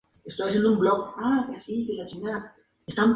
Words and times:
A 0.27 0.33
la 0.37 0.45
vez, 0.45 0.55
colaboró 0.61 1.13
con 1.13 1.25
el 1.25 1.47
Ballet 1.47 1.51
Ruso 1.51 1.51
de 1.53 1.59
Sergei 1.59 1.85
Diaghilev. 1.85 2.43